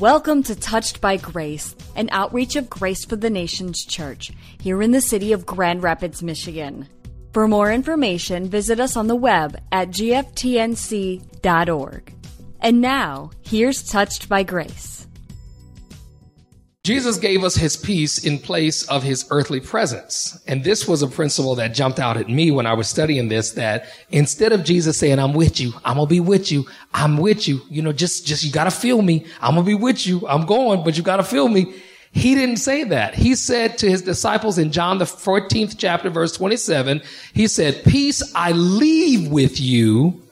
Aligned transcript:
Welcome 0.00 0.42
to 0.42 0.54
Touched 0.54 1.00
by 1.00 1.16
Grace, 1.16 1.74
an 1.94 2.10
outreach 2.12 2.54
of 2.56 2.68
Grace 2.68 3.06
for 3.06 3.16
the 3.16 3.30
Nations 3.30 3.82
Church 3.82 4.30
here 4.60 4.82
in 4.82 4.90
the 4.90 5.00
city 5.00 5.32
of 5.32 5.46
Grand 5.46 5.82
Rapids, 5.82 6.22
Michigan. 6.22 6.86
For 7.32 7.48
more 7.48 7.72
information, 7.72 8.50
visit 8.50 8.78
us 8.78 8.94
on 8.94 9.06
the 9.06 9.16
web 9.16 9.58
at 9.72 9.88
gftnc.org. 9.88 11.22
And 12.60 12.80
now, 12.82 13.30
here's 13.40 13.88
Touched 13.88 14.28
by 14.28 14.42
Grace. 14.42 15.05
Jesus 16.86 17.16
gave 17.16 17.42
us 17.42 17.56
his 17.56 17.76
peace 17.76 18.24
in 18.24 18.38
place 18.38 18.84
of 18.84 19.02
his 19.02 19.26
earthly 19.30 19.58
presence. 19.58 20.40
And 20.46 20.62
this 20.62 20.86
was 20.86 21.02
a 21.02 21.08
principle 21.08 21.56
that 21.56 21.74
jumped 21.74 21.98
out 21.98 22.16
at 22.16 22.28
me 22.28 22.52
when 22.52 22.64
I 22.64 22.74
was 22.74 22.86
studying 22.86 23.26
this, 23.26 23.50
that 23.52 23.86
instead 24.10 24.52
of 24.52 24.62
Jesus 24.62 24.96
saying, 24.96 25.18
I'm 25.18 25.32
with 25.32 25.58
you, 25.58 25.72
I'm 25.84 25.96
going 25.96 26.06
to 26.06 26.10
be 26.10 26.20
with 26.20 26.52
you, 26.52 26.64
I'm 26.94 27.16
with 27.16 27.48
you, 27.48 27.60
you 27.68 27.82
know, 27.82 27.92
just, 27.92 28.24
just, 28.24 28.44
you 28.44 28.52
got 28.52 28.64
to 28.64 28.70
feel 28.70 29.02
me. 29.02 29.26
I'm 29.40 29.54
going 29.54 29.66
to 29.66 29.68
be 29.68 29.74
with 29.74 30.06
you. 30.06 30.28
I'm 30.28 30.46
going, 30.46 30.84
but 30.84 30.96
you 30.96 31.02
got 31.02 31.16
to 31.16 31.24
feel 31.24 31.48
me. 31.48 31.74
He 32.12 32.36
didn't 32.36 32.58
say 32.58 32.84
that. 32.84 33.16
He 33.16 33.34
said 33.34 33.78
to 33.78 33.90
his 33.90 34.02
disciples 34.02 34.56
in 34.56 34.70
John 34.70 34.98
the 34.98 35.06
14th 35.06 35.74
chapter, 35.76 36.08
verse 36.08 36.36
27, 36.36 37.02
he 37.34 37.48
said, 37.48 37.82
peace 37.82 38.22
I 38.32 38.52
leave 38.52 39.28
with 39.28 39.60
you. 39.60 40.22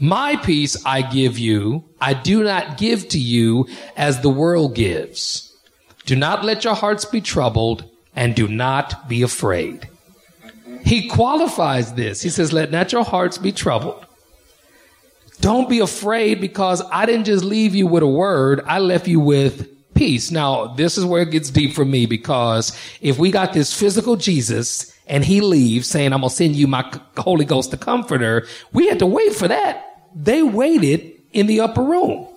My 0.00 0.34
peace 0.34 0.84
I 0.84 1.02
give 1.02 1.38
you. 1.38 1.84
I 2.00 2.14
do 2.14 2.42
not 2.42 2.76
give 2.76 3.08
to 3.10 3.20
you 3.20 3.68
as 3.96 4.20
the 4.20 4.30
world 4.30 4.74
gives. 4.74 5.51
Do 6.12 6.18
not 6.18 6.44
let 6.44 6.62
your 6.62 6.74
hearts 6.74 7.06
be 7.06 7.22
troubled 7.22 7.84
and 8.14 8.34
do 8.34 8.46
not 8.46 9.08
be 9.08 9.22
afraid. 9.22 9.88
He 10.84 11.08
qualifies 11.08 11.94
this. 11.94 12.20
He 12.20 12.28
says, 12.28 12.52
let 12.52 12.70
not 12.70 12.92
your 12.92 13.02
hearts 13.02 13.38
be 13.38 13.50
troubled. 13.50 14.04
Don't 15.40 15.70
be 15.70 15.78
afraid 15.78 16.38
because 16.38 16.82
I 16.92 17.06
didn't 17.06 17.24
just 17.24 17.42
leave 17.42 17.74
you 17.74 17.86
with 17.86 18.02
a 18.02 18.06
word. 18.06 18.60
I 18.66 18.78
left 18.78 19.08
you 19.08 19.20
with 19.20 19.94
peace. 19.94 20.30
Now, 20.30 20.66
this 20.66 20.98
is 20.98 21.06
where 21.06 21.22
it 21.22 21.30
gets 21.30 21.48
deep 21.48 21.72
for 21.72 21.86
me 21.86 22.04
because 22.04 22.78
if 23.00 23.18
we 23.18 23.30
got 23.30 23.54
this 23.54 23.72
physical 23.72 24.16
Jesus 24.16 24.94
and 25.06 25.24
he 25.24 25.40
leaves 25.40 25.88
saying, 25.88 26.12
I'm 26.12 26.20
going 26.20 26.28
to 26.28 26.36
send 26.36 26.56
you 26.56 26.66
my 26.66 26.84
Holy 27.16 27.46
Ghost, 27.46 27.70
the 27.70 27.78
comforter, 27.78 28.46
we 28.74 28.86
had 28.86 28.98
to 28.98 29.06
wait 29.06 29.34
for 29.34 29.48
that. 29.48 30.10
They 30.14 30.42
waited 30.42 31.10
in 31.32 31.46
the 31.46 31.60
upper 31.60 31.82
room. 31.82 32.28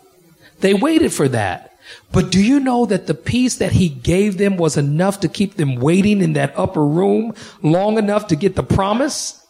They 0.62 0.74
waited 0.74 1.12
for 1.12 1.28
that. 1.28 1.75
But 2.12 2.32
do 2.32 2.44
you 2.44 2.60
know 2.60 2.86
that 2.86 3.08
the 3.08 3.14
peace 3.14 3.58
that 3.58 3.74
he 3.74 3.90
gave 3.90 4.38
them 4.38 4.58
was 4.58 4.78
enough 4.78 5.20
to 5.22 5.28
keep 5.28 5.56
them 5.56 5.76
waiting 5.76 6.22
in 6.22 6.34
that 6.34 6.54
upper 6.58 6.86
room 6.86 7.34
long 7.62 7.98
enough 7.98 8.28
to 8.28 8.36
get 8.36 8.56
the 8.56 8.64
promise? 8.64 9.46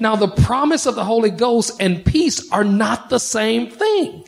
Now, 0.00 0.16
the 0.16 0.28
promise 0.28 0.86
of 0.86 0.94
the 0.94 1.04
Holy 1.04 1.30
Ghost 1.30 1.72
and 1.80 2.04
peace 2.04 2.50
are 2.50 2.64
not 2.64 3.10
the 3.10 3.20
same 3.20 3.70
thing. 3.70 4.24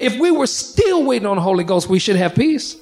If 0.00 0.18
we 0.18 0.30
were 0.30 0.46
still 0.46 1.04
waiting 1.04 1.26
on 1.26 1.36
the 1.36 1.42
Holy 1.42 1.64
Ghost, 1.64 1.88
we 1.88 1.98
should 1.98 2.16
have 2.16 2.34
peace. 2.34 2.76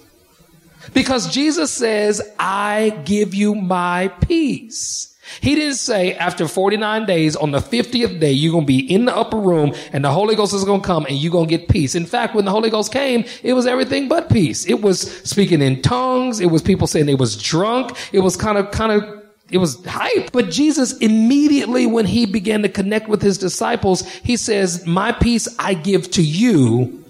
Because 0.93 1.33
Jesus 1.33 1.71
says, 1.71 2.23
I 2.39 3.01
give 3.05 3.35
you 3.35 3.55
my 3.55 4.09
peace. 4.09 5.14
He 5.41 5.55
didn't 5.55 5.77
say 5.77 6.15
after 6.15 6.47
49 6.47 7.07
days 7.07 7.37
on 7.37 7.51
the 7.51 7.59
50th 7.59 8.21
day, 8.21 8.33
you're 8.33 8.53
going 8.53 8.65
to 8.65 8.67
be 8.67 8.79
in 8.79 9.05
the 9.05 9.17
upper 9.17 9.39
room 9.39 9.75
and 9.93 10.05
the 10.05 10.11
Holy 10.11 10.37
Ghost 10.37 10.55
is 10.55 10.65
going 10.65 10.81
to 10.81 10.87
come 10.87 11.07
and 11.07 11.17
you're 11.17 11.33
going 11.33 11.49
to 11.49 11.59
get 11.59 11.69
peace. 11.69 11.95
In 11.95 12.07
fact, 12.07 12.35
when 12.35 12.45
the 12.45 12.51
Holy 12.51 12.71
Ghost 12.71 12.93
came, 12.93 13.25
it 13.43 13.55
was 13.55 13.67
everything 13.67 14.09
but 14.09 14.29
peace. 14.29 14.67
It 14.67 14.83
was 14.83 15.01
speaking 15.01 15.63
in 15.63 15.83
tongues. 15.83 16.41
It 16.41 16.47
was 16.47 16.63
people 16.63 16.87
saying 16.87 17.07
they 17.07 17.15
was 17.15 17.41
drunk. 17.41 17.97
It 18.13 18.21
was 18.21 18.37
kind 18.37 18.59
of, 18.59 18.71
kind 18.71 18.93
of, 18.93 19.25
it 19.51 19.59
was 19.59 19.85
hype. 19.85 20.33
But 20.33 20.51
Jesus 20.51 20.97
immediately, 20.99 21.87
when 21.87 22.07
he 22.07 22.27
began 22.27 22.63
to 22.63 22.69
connect 22.69 23.09
with 23.09 23.23
his 23.23 23.39
disciples, 23.39 24.07
he 24.09 24.37
says, 24.37 24.87
my 24.87 25.13
peace 25.13 25.49
I 25.59 25.75
give 25.75 26.11
to 26.13 26.23
you. 26.23 27.05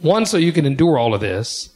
One, 0.00 0.26
so 0.26 0.36
you 0.36 0.52
can 0.52 0.66
endure 0.66 0.98
all 0.98 1.14
of 1.14 1.20
this. 1.20 1.70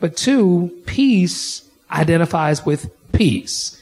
But 0.00 0.16
two, 0.16 0.82
peace 0.86 1.68
identifies 1.90 2.64
with 2.64 2.90
peace. 3.12 3.79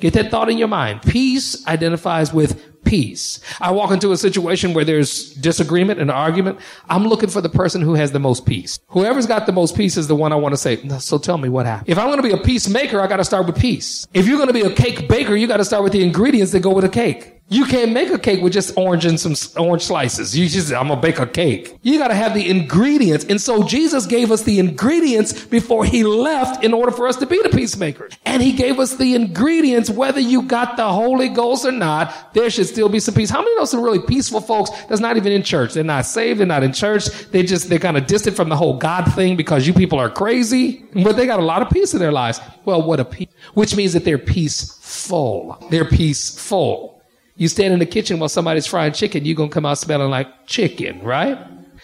Get 0.00 0.14
that 0.14 0.30
thought 0.30 0.50
in 0.50 0.58
your 0.58 0.68
mind. 0.68 1.02
Peace 1.02 1.66
identifies 1.66 2.32
with 2.32 2.82
peace. 2.84 3.40
I 3.60 3.70
walk 3.72 3.90
into 3.90 4.12
a 4.12 4.16
situation 4.16 4.72
where 4.72 4.84
there's 4.84 5.34
disagreement 5.34 6.00
and 6.00 6.10
argument. 6.10 6.58
I'm 6.88 7.06
looking 7.06 7.28
for 7.28 7.40
the 7.40 7.48
person 7.48 7.82
who 7.82 7.94
has 7.94 8.12
the 8.12 8.18
most 8.18 8.46
peace. 8.46 8.78
Whoever's 8.88 9.26
got 9.26 9.46
the 9.46 9.52
most 9.52 9.76
peace 9.76 9.96
is 9.96 10.08
the 10.08 10.16
one 10.16 10.32
I 10.32 10.36
want 10.36 10.54
to 10.54 10.56
say, 10.56 10.88
so 10.98 11.18
tell 11.18 11.38
me 11.38 11.48
what 11.48 11.66
happened. 11.66 11.90
If 11.90 11.98
I'm 11.98 12.06
going 12.06 12.16
to 12.16 12.22
be 12.22 12.32
a 12.32 12.38
peacemaker, 12.38 13.00
I 13.00 13.06
got 13.06 13.18
to 13.18 13.24
start 13.24 13.46
with 13.46 13.58
peace. 13.58 14.06
If 14.14 14.26
you're 14.26 14.38
going 14.38 14.48
to 14.48 14.54
be 14.54 14.62
a 14.62 14.74
cake 14.74 15.08
baker, 15.08 15.36
you 15.36 15.46
got 15.46 15.58
to 15.58 15.64
start 15.64 15.84
with 15.84 15.92
the 15.92 16.02
ingredients 16.02 16.52
that 16.52 16.60
go 16.60 16.72
with 16.72 16.84
a 16.84 16.88
cake. 16.88 17.39
You 17.52 17.64
can't 17.64 17.90
make 17.90 18.10
a 18.10 18.18
cake 18.18 18.42
with 18.42 18.52
just 18.52 18.76
orange 18.76 19.04
and 19.04 19.18
some 19.18 19.34
orange 19.60 19.82
slices. 19.82 20.38
You 20.38 20.48
just, 20.48 20.72
I'm 20.72 20.86
gonna 20.86 21.00
bake 21.00 21.18
a 21.18 21.26
cake. 21.26 21.76
You 21.82 21.98
gotta 21.98 22.14
have 22.14 22.32
the 22.32 22.48
ingredients. 22.48 23.24
And 23.24 23.40
so 23.40 23.64
Jesus 23.64 24.06
gave 24.06 24.30
us 24.30 24.44
the 24.44 24.60
ingredients 24.60 25.46
before 25.46 25.84
he 25.84 26.04
left 26.04 26.62
in 26.62 26.72
order 26.72 26.92
for 26.92 27.08
us 27.08 27.16
to 27.16 27.26
be 27.26 27.42
the 27.42 27.48
peacemakers. 27.48 28.12
And 28.24 28.40
he 28.40 28.52
gave 28.52 28.78
us 28.78 28.94
the 28.94 29.16
ingredients, 29.16 29.90
whether 29.90 30.20
you 30.20 30.42
got 30.42 30.76
the 30.76 30.92
Holy 30.92 31.28
Ghost 31.28 31.64
or 31.64 31.72
not, 31.72 32.34
there 32.34 32.50
should 32.50 32.68
still 32.68 32.88
be 32.88 33.00
some 33.00 33.14
peace. 33.14 33.30
How 33.30 33.40
many 33.40 33.56
know 33.56 33.64
some 33.64 33.82
really 33.82 33.98
peaceful 33.98 34.40
folks 34.40 34.70
that's 34.84 35.00
not 35.00 35.16
even 35.16 35.32
in 35.32 35.42
church? 35.42 35.74
They're 35.74 35.82
not 35.82 36.06
saved. 36.06 36.38
They're 36.38 36.46
not 36.46 36.62
in 36.62 36.72
church. 36.72 37.06
They 37.32 37.42
just, 37.42 37.68
they're 37.68 37.80
kind 37.80 37.96
of 37.96 38.06
distant 38.06 38.36
from 38.36 38.48
the 38.48 38.56
whole 38.56 38.78
God 38.78 39.12
thing 39.14 39.36
because 39.36 39.66
you 39.66 39.72
people 39.74 39.98
are 39.98 40.08
crazy, 40.08 40.84
but 41.02 41.16
they 41.16 41.26
got 41.26 41.40
a 41.40 41.44
lot 41.44 41.62
of 41.62 41.70
peace 41.70 41.94
in 41.94 41.98
their 41.98 42.12
lives. 42.12 42.40
Well, 42.64 42.80
what 42.82 43.00
a 43.00 43.04
peace, 43.04 43.28
which 43.54 43.74
means 43.74 43.92
that 43.94 44.04
they're 44.04 44.18
peaceful. 44.18 45.66
They're 45.68 45.84
peaceful. 45.84 46.99
You 47.40 47.48
stand 47.48 47.72
in 47.72 47.78
the 47.78 47.86
kitchen 47.86 48.18
while 48.18 48.28
somebody's 48.28 48.66
frying 48.66 48.92
chicken, 48.92 49.24
you're 49.24 49.34
gonna 49.34 49.48
come 49.48 49.64
out 49.64 49.78
smelling 49.78 50.10
like 50.10 50.46
chicken, 50.46 51.02
right? 51.02 51.38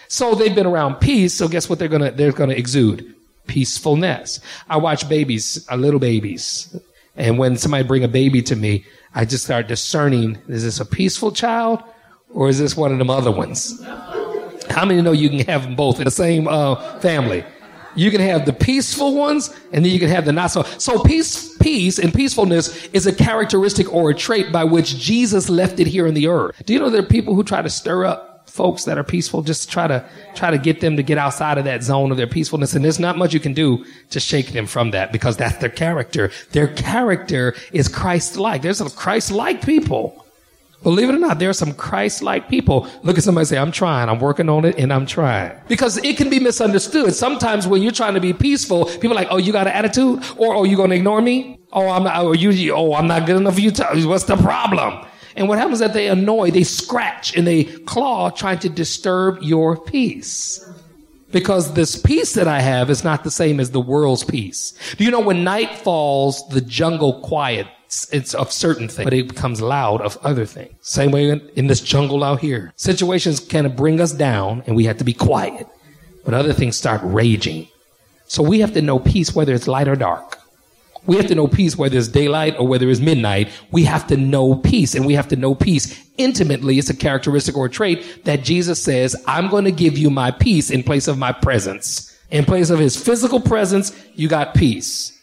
So 0.07 0.35
they've 0.35 0.53
been 0.53 0.67
around 0.67 0.97
peace, 0.97 1.33
so 1.33 1.47
guess 1.47 1.67
what 1.67 1.79
they're 1.79 1.87
gonna 1.87 2.11
they're 2.11 2.31
gonna 2.31 2.53
exude? 2.53 3.15
Peacefulness. 3.47 4.39
I 4.69 4.77
watch 4.77 5.09
babies, 5.09 5.67
uh, 5.71 5.75
little 5.75 5.99
babies. 5.99 6.79
And 7.15 7.39
when 7.39 7.57
somebody 7.57 7.87
bring 7.87 8.03
a 8.03 8.07
baby 8.07 8.43
to 8.43 8.55
me, 8.55 8.85
I 9.15 9.25
just 9.25 9.45
start 9.45 9.67
discerning, 9.67 10.37
is 10.47 10.61
this 10.61 10.79
a 10.79 10.85
peaceful 10.85 11.31
child 11.31 11.81
or 12.29 12.49
is 12.49 12.59
this 12.59 12.77
one 12.77 12.91
of 12.91 12.99
them 12.99 13.09
other 13.09 13.31
ones? 13.31 13.83
How 14.69 14.85
many 14.85 15.01
know 15.01 15.11
you 15.11 15.27
can 15.27 15.39
have 15.47 15.63
them 15.63 15.75
both 15.75 15.97
in 15.97 16.05
the 16.05 16.11
same 16.11 16.47
uh, 16.47 16.99
family? 16.99 17.43
You 17.97 18.11
can 18.11 18.21
have 18.21 18.45
the 18.45 18.53
peaceful 18.53 19.15
ones 19.15 19.53
and 19.73 19.83
then 19.83 19.91
you 19.91 19.99
can 19.99 20.09
have 20.09 20.25
the 20.25 20.31
not 20.31 20.51
so. 20.51 20.63
So 20.77 21.03
peace, 21.03 21.57
peace 21.57 21.99
and 21.99 22.13
peacefulness 22.13 22.85
is 22.87 23.07
a 23.07 23.13
characteristic 23.13 23.93
or 23.93 24.11
a 24.11 24.15
trait 24.15 24.51
by 24.51 24.63
which 24.63 24.97
Jesus 24.97 25.49
left 25.49 25.79
it 25.79 25.87
here 25.87 26.07
in 26.07 26.13
the 26.13 26.27
earth. 26.27 26.61
Do 26.65 26.73
you 26.73 26.79
know 26.79 26.89
there 26.89 27.01
are 27.01 27.05
people 27.05 27.35
who 27.35 27.43
try 27.43 27.61
to 27.61 27.69
stir 27.69 28.05
up 28.05 28.49
folks 28.49 28.85
that 28.85 28.97
are 28.97 29.03
peaceful, 29.03 29.41
just 29.41 29.69
try 29.69 29.87
to, 29.87 30.03
try 30.35 30.49
to 30.49 30.57
get 30.57 30.79
them 30.81 30.95
to 30.97 31.03
get 31.03 31.17
outside 31.17 31.57
of 31.57 31.65
that 31.65 31.83
zone 31.83 32.11
of 32.11 32.17
their 32.17 32.27
peacefulness. 32.27 32.73
And 32.73 32.83
there's 32.83 32.99
not 32.99 33.17
much 33.17 33.33
you 33.33 33.39
can 33.39 33.53
do 33.53 33.85
to 34.09 34.19
shake 34.19 34.51
them 34.51 34.65
from 34.65 34.91
that 34.91 35.11
because 35.11 35.37
that's 35.37 35.57
their 35.57 35.69
character. 35.69 36.31
Their 36.51 36.67
character 36.67 37.55
is 37.71 37.87
Christ-like. 37.87 38.61
There's 38.61 38.77
some 38.77 38.89
Christ-like 38.89 39.63
people 39.63 40.25
Believe 40.83 41.09
it 41.09 41.15
or 41.15 41.19
not, 41.19 41.39
there 41.39 41.49
are 41.49 41.53
some 41.53 41.73
Christ-like 41.73 42.49
people. 42.49 42.87
Look 43.03 43.17
at 43.17 43.23
somebody 43.23 43.45
say, 43.45 43.57
I'm 43.57 43.71
trying, 43.71 44.09
I'm 44.09 44.19
working 44.19 44.47
on 44.47 44.63
it, 44.63 44.77
and 44.77 44.93
I'm 44.93 45.05
trying. 45.05 45.59
Because 45.67 45.97
it 45.97 46.17
can 46.17 46.29
be 46.29 46.39
misunderstood. 46.39 47.13
Sometimes 47.15 47.67
when 47.67 47.81
you're 47.81 47.91
trying 47.91 48.13
to 48.13 48.21
be 48.21 48.31
peaceful, 48.31 48.85
people 48.85 49.11
are 49.11 49.15
like, 49.15 49.27
oh, 49.31 49.37
you 49.37 49.51
got 49.51 49.67
an 49.67 49.73
attitude? 49.73 50.23
Or, 50.37 50.55
oh, 50.55 50.63
you 50.63 50.77
gonna 50.77 50.95
ignore 50.95 51.21
me? 51.21 51.59
Oh, 51.73 51.89
I'm 51.89 52.03
not, 52.03 52.17
oh, 52.17 52.27
or 52.27 52.35
you, 52.35 52.73
oh, 52.73 52.93
I'm 52.93 53.07
not 53.07 53.25
good 53.25 53.37
enough 53.37 53.55
for 53.55 53.61
you. 53.61 53.71
To, 53.71 54.05
what's 54.05 54.25
the 54.25 54.37
problem? 54.37 55.05
And 55.35 55.49
what 55.49 55.57
happens 55.57 55.75
is 55.75 55.79
that 55.81 55.93
they 55.93 56.07
annoy, 56.07 56.51
they 56.51 56.63
scratch, 56.63 57.35
and 57.35 57.45
they 57.45 57.65
claw 57.65 58.29
trying 58.29 58.59
to 58.59 58.69
disturb 58.69 59.41
your 59.41 59.77
peace. 59.77 60.63
Because 61.31 61.73
this 61.73 62.01
peace 62.01 62.33
that 62.33 62.47
I 62.47 62.61
have 62.61 62.89
is 62.89 63.03
not 63.03 63.23
the 63.23 63.31
same 63.31 63.59
as 63.59 63.71
the 63.71 63.81
world's 63.81 64.23
peace. 64.23 64.73
Do 64.95 65.03
you 65.03 65.11
know 65.11 65.19
when 65.19 65.43
night 65.43 65.75
falls, 65.79 66.47
the 66.49 66.61
jungle 66.61 67.19
quiet 67.21 67.67
it's 68.11 68.33
of 68.33 68.51
certain 68.51 68.87
things, 68.87 69.05
but 69.05 69.13
it 69.13 69.27
becomes 69.27 69.61
loud 69.61 70.01
of 70.01 70.17
other 70.23 70.45
things. 70.45 70.75
Same 70.81 71.11
way 71.11 71.29
in, 71.29 71.67
this 71.67 71.81
jungle 71.81 72.23
out 72.23 72.39
here. 72.41 72.73
Situations 72.75 73.39
can 73.39 73.73
bring 73.75 74.01
us 74.01 74.11
down 74.11 74.63
and 74.67 74.75
we 74.75 74.85
have 74.85 74.97
to 74.97 75.03
be 75.03 75.13
quiet, 75.13 75.67
but 76.25 76.33
other 76.33 76.53
things 76.53 76.77
start 76.77 77.01
raging. 77.03 77.67
So 78.27 78.43
we 78.43 78.59
have 78.59 78.73
to 78.73 78.81
know 78.81 78.99
peace 78.99 79.33
whether 79.33 79.53
it's 79.53 79.67
light 79.67 79.87
or 79.87 79.95
dark. 79.95 80.37
We 81.05 81.15
have 81.15 81.27
to 81.27 81.35
know 81.35 81.47
peace 81.47 81.77
whether 81.77 81.97
it's 81.97 82.09
daylight 82.09 82.59
or 82.59 82.67
whether 82.67 82.89
it's 82.89 82.99
midnight. 82.99 83.49
We 83.71 83.85
have 83.85 84.07
to 84.07 84.17
know 84.17 84.55
peace 84.55 84.93
and 84.93 85.05
we 85.05 85.13
have 85.13 85.29
to 85.29 85.37
know 85.37 85.55
peace 85.55 86.05
intimately. 86.17 86.77
It's 86.77 86.89
a 86.89 86.95
characteristic 86.95 87.55
or 87.55 87.67
a 87.67 87.69
trait 87.69 88.25
that 88.25 88.43
Jesus 88.43 88.83
says, 88.83 89.15
I'm 89.25 89.49
going 89.49 89.63
to 89.63 89.71
give 89.71 89.97
you 89.97 90.09
my 90.09 90.31
peace 90.31 90.69
in 90.69 90.83
place 90.83 91.07
of 91.07 91.17
my 91.17 91.31
presence. 91.31 92.13
In 92.29 92.43
place 92.43 92.69
of 92.69 92.79
his 92.79 93.01
physical 93.01 93.39
presence, 93.39 93.97
you 94.15 94.27
got 94.27 94.53
peace. 94.53 95.16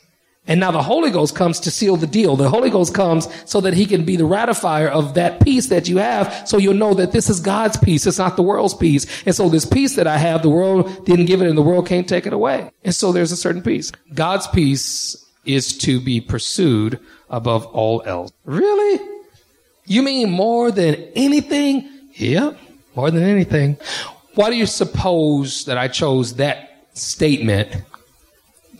And 0.46 0.60
now 0.60 0.70
the 0.70 0.82
Holy 0.82 1.10
Ghost 1.10 1.34
comes 1.34 1.58
to 1.60 1.70
seal 1.70 1.96
the 1.96 2.06
deal. 2.06 2.36
The 2.36 2.50
Holy 2.50 2.68
Ghost 2.68 2.94
comes 2.94 3.28
so 3.46 3.62
that 3.62 3.72
he 3.72 3.86
can 3.86 4.04
be 4.04 4.16
the 4.16 4.24
ratifier 4.24 4.88
of 4.88 5.14
that 5.14 5.40
peace 5.40 5.68
that 5.68 5.88
you 5.88 5.96
have. 5.98 6.46
So 6.46 6.58
you'll 6.58 6.74
know 6.74 6.92
that 6.94 7.12
this 7.12 7.30
is 7.30 7.40
God's 7.40 7.78
peace. 7.78 8.06
It's 8.06 8.18
not 8.18 8.36
the 8.36 8.42
world's 8.42 8.74
peace. 8.74 9.06
And 9.24 9.34
so 9.34 9.48
this 9.48 9.64
peace 9.64 9.96
that 9.96 10.06
I 10.06 10.18
have, 10.18 10.42
the 10.42 10.50
world 10.50 11.06
didn't 11.06 11.26
give 11.26 11.40
it 11.40 11.48
and 11.48 11.56
the 11.56 11.62
world 11.62 11.86
can't 11.86 12.06
take 12.06 12.26
it 12.26 12.34
away. 12.34 12.70
And 12.84 12.94
so 12.94 13.10
there's 13.10 13.32
a 13.32 13.36
certain 13.38 13.62
peace. 13.62 13.90
God's 14.12 14.46
peace 14.48 15.16
is 15.46 15.78
to 15.78 15.98
be 15.98 16.20
pursued 16.20 17.00
above 17.30 17.64
all 17.66 18.02
else. 18.04 18.30
Really? 18.44 19.00
You 19.86 20.02
mean 20.02 20.30
more 20.30 20.70
than 20.70 20.94
anything? 21.14 21.88
Yep. 22.14 22.58
More 22.94 23.10
than 23.10 23.22
anything. 23.22 23.78
Why 24.34 24.50
do 24.50 24.56
you 24.56 24.66
suppose 24.66 25.64
that 25.64 25.78
I 25.78 25.88
chose 25.88 26.34
that 26.34 26.88
statement 26.92 27.74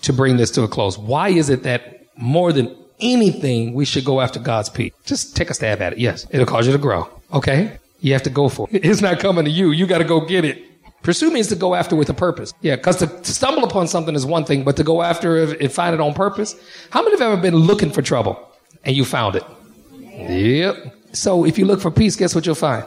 to 0.04 0.12
bring 0.12 0.36
this 0.36 0.50
to 0.52 0.62
a 0.62 0.68
close. 0.68 0.96
Why 0.98 1.28
is 1.28 1.50
it 1.50 1.62
that 1.64 2.06
more 2.16 2.52
than 2.52 2.74
anything, 3.00 3.74
we 3.74 3.84
should 3.84 4.04
go 4.04 4.20
after 4.20 4.38
God's 4.38 4.68
peace? 4.68 4.92
Just 5.04 5.36
take 5.36 5.50
a 5.50 5.54
stab 5.54 5.82
at 5.82 5.94
it. 5.94 5.98
Yes, 5.98 6.26
it'll 6.30 6.46
cause 6.46 6.66
you 6.66 6.72
to 6.72 6.78
grow. 6.78 7.08
Okay? 7.32 7.78
You 8.00 8.12
have 8.12 8.22
to 8.24 8.30
go 8.30 8.48
for 8.48 8.68
it. 8.70 8.84
It's 8.90 9.00
not 9.00 9.18
coming 9.18 9.44
to 9.44 9.50
you. 9.50 9.70
You 9.72 9.86
got 9.86 9.98
to 9.98 10.04
go 10.04 10.20
get 10.20 10.44
it. 10.44 10.62
Pursue 11.02 11.30
means 11.30 11.48
to 11.48 11.56
go 11.56 11.74
after 11.74 11.96
with 11.96 12.08
a 12.08 12.14
purpose. 12.14 12.54
Yeah, 12.62 12.76
because 12.76 12.96
to, 12.96 13.06
to, 13.06 13.32
stumble 13.32 13.64
upon 13.64 13.88
something 13.88 14.14
is 14.14 14.24
one 14.24 14.44
thing, 14.44 14.64
but 14.64 14.76
to 14.76 14.84
go 14.84 15.02
after 15.02 15.36
it 15.36 15.60
and 15.60 15.70
find 15.70 15.94
it 15.94 16.00
on 16.00 16.14
purpose. 16.14 16.54
How 16.90 17.02
many 17.02 17.12
have 17.12 17.20
ever 17.20 17.40
been 17.40 17.56
looking 17.56 17.90
for 17.90 18.00
trouble 18.00 18.38
and 18.84 18.96
you 18.96 19.04
found 19.04 19.36
it? 19.36 19.44
Yep. 20.00 20.94
So 21.12 21.44
if 21.44 21.58
you 21.58 21.66
look 21.66 21.80
for 21.80 21.90
peace, 21.90 22.16
guess 22.16 22.34
what 22.34 22.46
you'll 22.46 22.54
find? 22.54 22.86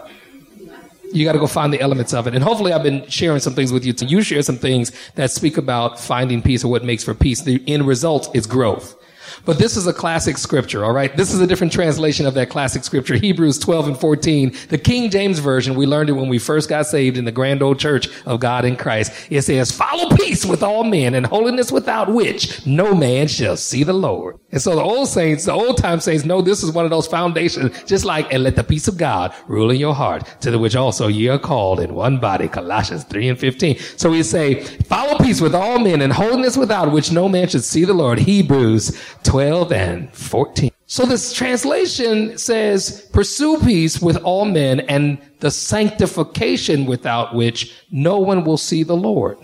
You 1.14 1.24
got 1.26 1.34
to 1.34 1.40
go 1.40 1.48
find 1.48 1.72
the 1.72 1.80
elements 1.80 2.14
of 2.14 2.28
it. 2.28 2.36
And 2.36 2.44
hopefully 2.44 2.74
I've 2.74 2.84
been 2.84 3.08
sharing 3.08 3.40
some 3.40 3.54
things 3.54 3.72
with 3.72 3.86
you. 3.86 3.94
You 4.08 4.22
share 4.22 4.42
some 4.42 4.58
things 4.58 4.92
that 5.16 5.32
speak 5.32 5.58
about 5.58 6.00
finding 6.00 6.42
peace 6.42 6.64
or 6.64 6.70
what 6.70 6.84
makes 6.84 7.04
for 7.04 7.14
peace. 7.14 7.42
The 7.42 7.64
end 7.68 7.88
result 7.88 8.36
is 8.36 8.46
growth. 8.46 8.97
But 9.46 9.58
this 9.58 9.78
is 9.78 9.88
a 9.88 9.94
classic 9.94 10.38
scripture, 10.38 10.84
all 10.86 10.94
right? 10.94 11.16
This 11.16 11.34
is 11.34 11.40
a 11.40 11.48
different 11.48 11.74
translation 11.74 12.26
of 12.26 12.34
that 12.36 12.50
classic 12.50 12.84
scripture, 12.84 13.16
Hebrews 13.16 13.60
12 13.60 13.88
and 13.88 14.00
14. 14.00 14.56
The 14.70 14.78
King 14.78 15.10
James 15.10 15.40
Version, 15.40 15.76
we 15.76 15.86
learned 15.86 16.10
it 16.10 16.14
when 16.14 16.30
we 16.30 16.40
first 16.40 16.70
got 16.70 16.86
saved 16.88 17.18
in 17.18 17.26
the 17.26 17.32
grand 17.32 17.62
old 17.62 17.80
church 17.80 18.08
of 18.26 18.40
God 18.40 18.66
in 18.66 18.76
Christ. 18.76 19.12
It 19.30 19.42
says, 19.44 19.72
follow 19.72 20.16
peace 20.16 20.46
with 20.46 20.64
all 20.64 20.84
men 20.84 21.14
and 21.14 21.26
holiness 21.26 21.72
without 21.72 22.12
which 22.12 22.66
no 22.66 22.94
man 22.96 23.28
shall 23.28 23.58
see 23.58 23.84
the 23.84 23.94
Lord. 23.94 24.40
And 24.52 24.62
so 24.62 24.76
the 24.76 24.82
old 24.82 25.10
saints, 25.10 25.46
the 25.46 25.52
old 25.52 25.78
time 25.78 26.00
saints 26.00 26.24
know 26.26 26.42
this 26.42 26.64
is 26.64 26.72
one 26.72 26.86
of 26.86 26.92
those 26.92 27.08
foundations, 27.08 27.84
just 27.84 28.06
like, 28.06 28.32
and 28.34 28.44
let 28.44 28.56
the 28.56 28.64
peace 28.64 28.88
of 28.88 28.98
God 28.98 29.34
rule 29.48 29.72
in 29.72 29.78
your 29.78 29.94
heart, 29.94 30.24
to 30.42 30.52
the 30.52 30.60
which 30.60 30.76
also 30.76 31.08
ye 31.08 31.28
are 31.28 31.38
called 31.40 31.80
in 31.80 31.94
one 31.94 32.20
body, 32.20 32.48
Colossians 32.48 33.04
3 33.04 33.30
and 33.30 33.40
15. 33.40 33.78
So 33.98 34.12
we 34.12 34.24
say, 34.24 34.64
follow 34.64 35.18
peace 35.18 35.42
with 35.42 35.54
all 35.54 35.80
men 35.80 36.02
and 36.02 36.14
holiness 36.14 36.56
without 36.56 36.92
which 36.92 37.12
no 37.12 37.28
man 37.28 37.48
should 37.48 37.64
see 37.64 37.84
the 37.84 37.94
Lord. 37.94 38.20
Hebrews 38.20 38.98
12 39.24 39.72
and 39.72 40.14
14. 40.14 40.72
So 40.86 41.06
this 41.06 41.34
translation 41.34 42.38
says, 42.38 43.10
pursue 43.12 43.60
peace 43.60 44.02
with 44.02 44.18
all 44.18 44.46
men 44.46 44.80
and 44.82 45.18
the 45.40 45.52
sanctification 45.52 46.86
without 46.86 47.36
which 47.36 47.76
no 47.92 48.20
one 48.20 48.46
will 48.46 48.58
see 48.58 48.84
the 48.84 48.96
Lord. 48.96 49.38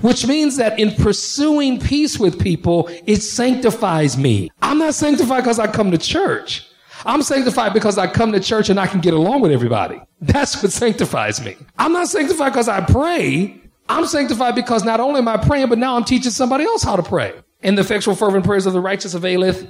Which 0.00 0.26
means 0.26 0.56
that 0.56 0.78
in 0.78 0.94
pursuing 0.94 1.78
peace 1.78 2.18
with 2.18 2.40
people, 2.40 2.88
it 3.06 3.22
sanctifies 3.22 4.16
me. 4.16 4.50
I'm 4.62 4.78
not 4.78 4.94
sanctified 4.94 5.44
because 5.44 5.58
I 5.58 5.66
come 5.70 5.90
to 5.90 5.98
church. 5.98 6.66
I'm 7.04 7.22
sanctified 7.22 7.72
because 7.72 7.98
I 7.98 8.06
come 8.06 8.32
to 8.32 8.40
church 8.40 8.70
and 8.70 8.80
I 8.80 8.86
can 8.86 9.00
get 9.00 9.14
along 9.14 9.42
with 9.42 9.52
everybody. 9.52 10.00
That's 10.20 10.60
what 10.62 10.72
sanctifies 10.72 11.44
me. 11.44 11.56
I'm 11.78 11.92
not 11.92 12.08
sanctified 12.08 12.52
because 12.52 12.68
I 12.68 12.80
pray. 12.80 13.60
I'm 13.88 14.06
sanctified 14.06 14.54
because 14.54 14.82
not 14.82 14.98
only 14.98 15.18
am 15.18 15.28
I 15.28 15.36
praying, 15.36 15.68
but 15.68 15.78
now 15.78 15.96
I'm 15.96 16.04
teaching 16.04 16.32
somebody 16.32 16.64
else 16.64 16.82
how 16.82 16.96
to 16.96 17.02
pray. 17.02 17.34
And 17.66 17.76
the 17.76 17.82
effectual 17.82 18.14
fervent 18.14 18.44
prayers 18.44 18.64
of 18.64 18.72
the 18.72 18.80
righteous 18.80 19.14
availeth. 19.14 19.66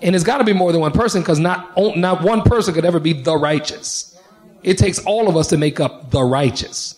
And 0.00 0.14
it's 0.14 0.24
got 0.24 0.38
to 0.38 0.44
be 0.44 0.54
more 0.54 0.72
than 0.72 0.80
one 0.80 0.92
person 0.92 1.20
because 1.20 1.38
not, 1.38 1.76
not 1.76 2.22
one 2.22 2.40
person 2.40 2.72
could 2.72 2.86
ever 2.86 2.98
be 2.98 3.12
the 3.12 3.36
righteous. 3.36 4.18
It 4.62 4.78
takes 4.78 4.98
all 5.00 5.28
of 5.28 5.36
us 5.36 5.48
to 5.48 5.58
make 5.58 5.78
up 5.78 6.10
the 6.10 6.22
righteous. 6.22 6.96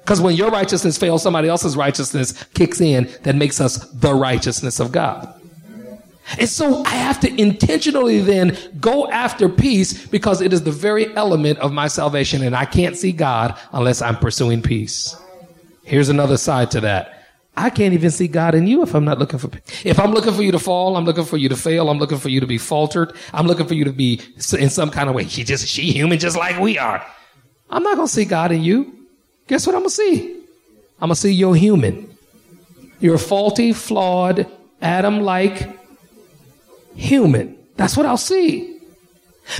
Because 0.00 0.20
when 0.20 0.34
your 0.34 0.50
righteousness 0.50 0.98
fails, 0.98 1.22
somebody 1.22 1.48
else's 1.48 1.76
righteousness 1.76 2.32
kicks 2.54 2.80
in 2.80 3.08
that 3.22 3.36
makes 3.36 3.60
us 3.60 3.88
the 3.90 4.12
righteousness 4.12 4.80
of 4.80 4.90
God. 4.90 5.32
And 6.38 6.48
so 6.48 6.82
I 6.84 6.90
have 6.90 7.20
to 7.20 7.40
intentionally 7.40 8.20
then 8.20 8.58
go 8.80 9.08
after 9.08 9.48
peace 9.48 10.06
because 10.08 10.40
it 10.40 10.52
is 10.52 10.64
the 10.64 10.72
very 10.72 11.14
element 11.14 11.60
of 11.60 11.72
my 11.72 11.86
salvation 11.86 12.42
and 12.42 12.56
I 12.56 12.64
can't 12.64 12.96
see 12.96 13.12
God 13.12 13.56
unless 13.72 14.02
I'm 14.02 14.16
pursuing 14.16 14.60
peace. 14.60 15.14
Here's 15.84 16.08
another 16.08 16.36
side 16.36 16.72
to 16.72 16.80
that. 16.80 17.23
I 17.56 17.70
can't 17.70 17.94
even 17.94 18.10
see 18.10 18.26
God 18.26 18.54
in 18.54 18.66
you 18.66 18.82
if 18.82 18.94
I'm 18.94 19.04
not 19.04 19.18
looking 19.18 19.38
for, 19.38 19.48
if 19.84 20.00
I'm 20.00 20.12
looking 20.12 20.32
for 20.32 20.42
you 20.42 20.50
to 20.52 20.58
fall, 20.58 20.96
I'm 20.96 21.04
looking 21.04 21.24
for 21.24 21.36
you 21.36 21.48
to 21.48 21.56
fail, 21.56 21.88
I'm 21.88 21.98
looking 21.98 22.18
for 22.18 22.28
you 22.28 22.40
to 22.40 22.46
be 22.46 22.58
faltered, 22.58 23.14
I'm 23.32 23.46
looking 23.46 23.66
for 23.66 23.74
you 23.74 23.84
to 23.84 23.92
be 23.92 24.20
in 24.58 24.70
some 24.70 24.90
kind 24.90 25.08
of 25.08 25.14
way. 25.14 25.26
She 25.26 25.44
just, 25.44 25.66
she 25.68 25.92
human 25.92 26.18
just 26.18 26.36
like 26.36 26.58
we 26.58 26.78
are. 26.78 27.06
I'm 27.70 27.82
not 27.82 27.96
going 27.96 28.08
to 28.08 28.12
see 28.12 28.24
God 28.24 28.50
in 28.52 28.62
you. 28.62 29.06
Guess 29.46 29.66
what 29.66 29.74
I'm 29.74 29.82
going 29.82 29.90
to 29.90 29.94
see? 29.94 30.32
I'm 31.00 31.08
going 31.08 31.14
to 31.14 31.16
see 31.16 31.32
you're 31.32 31.54
human. 31.54 32.16
You're 33.00 33.16
a 33.16 33.18
faulty, 33.18 33.72
flawed, 33.72 34.46
Adam 34.82 35.20
like 35.22 35.68
human. 36.96 37.58
That's 37.76 37.96
what 37.96 38.06
I'll 38.06 38.16
see. 38.16 38.73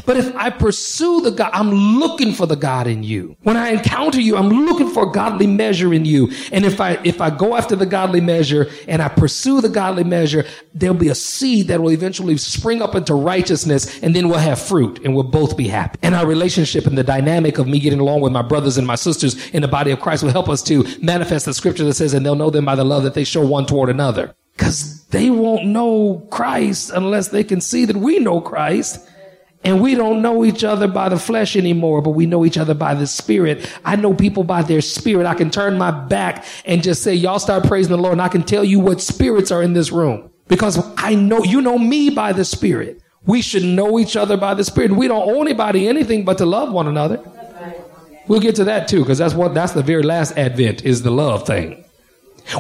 But 0.07 0.17
if 0.17 0.35
I 0.35 0.51
pursue 0.51 1.21
the 1.21 1.31
God, 1.31 1.51
I'm 1.53 1.71
looking 1.99 2.33
for 2.33 2.47
the 2.47 2.57
God 2.57 2.87
in 2.87 3.03
you. 3.03 3.37
When 3.43 3.57
I 3.57 3.71
encounter 3.71 4.21
you, 4.21 4.37
I'm 4.37 4.49
looking 4.49 4.89
for 4.89 5.09
a 5.09 5.13
godly 5.13 5.47
measure 5.47 5.93
in 5.93 6.05
you. 6.05 6.31
And 6.53 6.65
if 6.65 6.81
I, 6.81 6.99
if 7.05 7.21
I 7.21 7.31
go 7.31 7.55
after 7.57 7.77
the 7.77 7.87
godly 7.87 8.21
measure 8.21 8.71
and 8.89 9.03
I 9.03 9.09
pursue 9.09 9.61
the 9.61 9.69
godly 9.69 10.05
measure, 10.05 10.45
there'll 10.73 10.97
be 10.97 11.09
a 11.09 11.15
seed 11.15 11.69
that 11.69 11.81
will 11.81 11.91
eventually 11.91 12.37
spring 12.39 12.83
up 12.83 12.95
into 12.95 13.15
righteousness 13.15 14.01
and 14.03 14.15
then 14.17 14.29
we'll 14.29 14.39
have 14.39 14.61
fruit 14.61 15.05
and 15.05 15.15
we'll 15.15 15.25
both 15.25 15.57
be 15.57 15.69
happy. 15.69 15.99
And 16.03 16.15
our 16.15 16.27
relationship 16.27 16.87
and 16.87 16.97
the 16.97 17.05
dynamic 17.05 17.59
of 17.59 17.67
me 17.67 17.79
getting 17.79 18.01
along 18.01 18.23
with 18.23 18.33
my 18.33 18.43
brothers 18.43 18.79
and 18.79 18.87
my 18.87 18.97
sisters 18.97 19.51
in 19.51 19.63
the 19.63 19.69
body 19.69 19.91
of 19.91 20.01
Christ 20.01 20.23
will 20.23 20.31
help 20.31 20.49
us 20.49 20.63
to 20.65 20.85
manifest 21.03 21.45
the 21.45 21.55
scripture 21.55 21.85
that 21.85 21.95
says, 21.95 22.15
and 22.15 22.25
they'll 22.25 22.35
know 22.35 22.51
them 22.51 22.65
by 22.65 22.75
the 22.75 22.85
love 22.85 23.03
that 23.03 23.15
they 23.15 23.25
show 23.25 23.45
one 23.45 23.67
toward 23.67 23.91
another. 23.91 24.35
Cause 24.57 25.05
they 25.07 25.31
won't 25.31 25.67
know 25.67 26.27
Christ 26.31 26.91
unless 26.95 27.29
they 27.29 27.43
can 27.43 27.61
see 27.61 27.85
that 27.87 27.97
we 27.97 28.21
know 28.21 28.41
Christ 28.41 29.09
and 29.65 29.81
we 29.81 29.95
don't 29.95 30.21
know 30.21 30.45
each 30.45 30.63
other 30.63 30.87
by 30.87 31.09
the 31.09 31.19
flesh 31.19 31.57
anymore, 31.57 32.03
but 32.03 32.11
we 32.11 32.27
know 32.27 32.45
each 32.45 32.59
other 32.59 32.75
by 32.75 32.95
the 32.95 33.07
spirit. 33.07 33.69
I 33.85 33.97
know 33.97 34.13
people 34.13 34.45
by 34.45 34.63
their 34.63 34.83
spirit. 34.83 35.27
I 35.27 35.35
can 35.35 35.51
turn 35.51 35.79
my 35.79 35.91
back 35.91 36.45
and 36.67 36.83
just 36.83 37.03
say, 37.03 37.15
y'all 37.15 37.39
start 37.39 37.65
praising 37.65 37.91
the 37.91 37.99
Lord. 37.99 38.13
And 38.13 38.23
I 38.23 38.29
can 38.29 38.43
tell 38.43 38.63
you 38.63 38.79
what 38.79 39.01
spirits 39.01 39.51
are 39.51 39.63
in 39.63 39.73
this 39.73 39.91
room 39.91 40.31
because 40.49 40.79
I 40.99 41.15
know 41.15 41.43
you 41.43 41.63
know 41.63 41.79
me 41.79 42.11
by 42.11 42.33
the 42.33 42.45
spirit. 42.45 43.01
We 43.27 43.41
should 43.41 43.65
know 43.65 43.99
each 43.99 44.17
other 44.17 44.37
by 44.37 44.53
the 44.53 44.65
spirit. 44.65 44.93
We 44.93 45.09
don't 45.09 45.27
owe 45.27 45.41
anybody 45.41 45.89
anything 45.89 46.27
but 46.27 46.37
to 46.39 46.47
love 46.47 46.71
one 46.71 46.87
another. 46.87 47.21
We'll 48.29 48.41
get 48.41 48.55
to 48.57 48.65
that 48.65 48.87
too, 48.89 49.01
because 49.01 49.19
that's 49.19 49.35
what, 49.35 49.55
that's 49.55 49.73
the 49.73 49.83
very 49.83 50.03
last 50.03 50.37
advent 50.37 50.85
is 50.85 51.03
the 51.03 51.11
love 51.11 51.47
thing. 51.47 51.85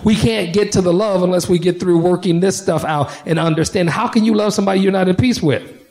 We 0.04 0.14
can't 0.14 0.54
get 0.54 0.72
to 0.72 0.80
the 0.80 0.92
love 0.92 1.22
unless 1.22 1.48
we 1.48 1.58
get 1.58 1.80
through 1.80 1.98
working 1.98 2.40
this 2.40 2.58
stuff 2.58 2.84
out 2.84 3.14
and 3.26 3.38
understand 3.38 3.90
how 3.90 4.08
can 4.08 4.24
you 4.24 4.34
love 4.34 4.54
somebody 4.54 4.80
you're 4.80 4.92
not 4.92 5.08
in 5.08 5.16
peace 5.16 5.42
with? 5.42 5.83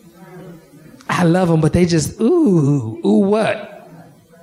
I 1.10 1.24
love 1.24 1.50
them, 1.50 1.62
but 1.62 1.74
they 1.74 1.86
just, 1.86 2.20
ooh, 2.20 3.00
ooh, 3.06 3.20
what? 3.20 3.90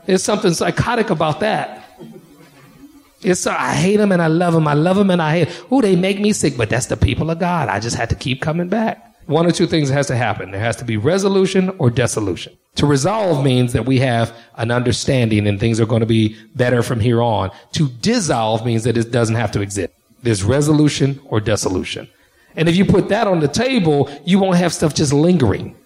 There's 0.06 0.22
something 0.22 0.52
psychotic 0.52 1.10
about 1.10 1.40
that. 1.40 1.84
It's 3.22 3.40
so, 3.40 3.50
I 3.50 3.74
hate 3.74 3.98
them 3.98 4.12
and 4.12 4.22
I 4.22 4.28
love 4.28 4.54
them. 4.54 4.66
I 4.66 4.74
love 4.74 4.96
them 4.96 5.10
and 5.10 5.20
I 5.20 5.44
hate. 5.44 5.62
Ooh, 5.72 5.82
they 5.82 5.94
make 5.94 6.20
me 6.20 6.32
sick, 6.32 6.56
but 6.56 6.70
that's 6.70 6.86
the 6.86 6.96
people 6.96 7.30
of 7.30 7.38
God. 7.38 7.68
I 7.68 7.78
just 7.80 7.96
had 7.96 8.08
to 8.10 8.16
keep 8.16 8.40
coming 8.40 8.68
back. 8.68 9.06
One 9.26 9.46
or 9.46 9.52
two 9.52 9.66
things 9.66 9.90
has 9.90 10.06
to 10.06 10.16
happen. 10.16 10.50
There 10.50 10.60
has 10.60 10.76
to 10.76 10.84
be 10.84 10.96
resolution 10.96 11.70
or 11.78 11.90
dissolution. 11.90 12.56
To 12.76 12.86
resolve 12.86 13.44
means 13.44 13.72
that 13.74 13.84
we 13.84 13.98
have 13.98 14.34
an 14.56 14.70
understanding 14.70 15.46
and 15.46 15.60
things 15.60 15.80
are 15.80 15.86
going 15.86 16.00
to 16.00 16.06
be 16.06 16.36
better 16.54 16.82
from 16.82 16.98
here 16.98 17.22
on. 17.22 17.50
To 17.72 17.88
dissolve 17.88 18.64
means 18.64 18.84
that 18.84 18.96
it 18.96 19.10
doesn't 19.10 19.36
have 19.36 19.52
to 19.52 19.60
exist. 19.60 19.92
There's 20.22 20.42
resolution 20.42 21.20
or 21.26 21.40
dissolution. 21.40 22.08
And 22.56 22.68
if 22.68 22.76
you 22.76 22.84
put 22.84 23.08
that 23.10 23.26
on 23.26 23.40
the 23.40 23.48
table, 23.48 24.10
you 24.24 24.38
won't 24.38 24.56
have 24.56 24.72
stuff 24.72 24.94
just 24.94 25.12
lingering. 25.12 25.76